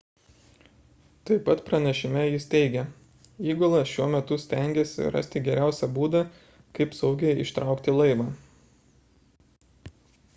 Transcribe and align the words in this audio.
taip 1.29 1.41
pat 1.49 1.59
pranešime 1.65 2.23
jie 2.27 2.39
teigia 2.53 2.85
įgula 3.53 3.81
šiuo 3.91 4.07
metu 4.15 4.37
stengiasi 4.45 5.11
rasti 5.17 5.43
geriausią 5.49 5.91
būdą 5.99 6.23
kaip 6.79 6.97
saugiai 7.01 7.37
ištraukti 7.45 7.95
laivą 7.99 8.27